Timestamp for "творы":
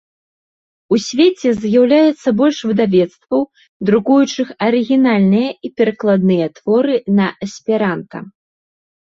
6.57-6.95